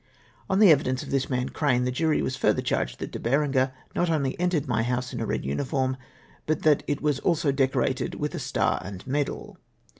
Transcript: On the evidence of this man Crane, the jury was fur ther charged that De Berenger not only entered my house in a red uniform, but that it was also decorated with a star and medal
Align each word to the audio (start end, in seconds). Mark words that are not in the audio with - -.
On 0.49 0.57
the 0.57 0.71
evidence 0.71 1.03
of 1.03 1.11
this 1.11 1.29
man 1.29 1.49
Crane, 1.49 1.83
the 1.83 1.91
jury 1.91 2.23
was 2.23 2.35
fur 2.35 2.53
ther 2.55 2.63
charged 2.63 2.97
that 2.97 3.11
De 3.11 3.19
Berenger 3.19 3.71
not 3.95 4.09
only 4.09 4.35
entered 4.39 4.67
my 4.67 4.81
house 4.81 5.13
in 5.13 5.19
a 5.19 5.27
red 5.27 5.45
uniform, 5.45 5.95
but 6.47 6.63
that 6.63 6.81
it 6.87 7.01
was 7.03 7.19
also 7.19 7.51
decorated 7.51 8.15
with 8.15 8.33
a 8.33 8.39
star 8.39 8.81
and 8.83 9.05
medal 9.05 9.59